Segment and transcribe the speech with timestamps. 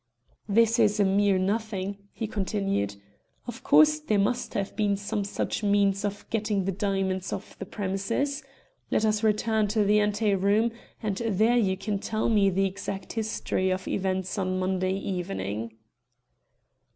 [0.49, 2.95] "This is a mere nothing," he continued.
[3.45, 7.67] "Of course, there must have been some such means of getting the diamonds off the
[7.67, 8.41] premises.
[8.89, 10.71] Let us return to the ante room
[11.03, 15.73] and there you can tell me the exact history of events on Monday evening."